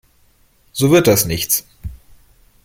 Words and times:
So 0.73 0.89
wird 0.89 1.05
das 1.05 1.25
nichts. 1.27 1.63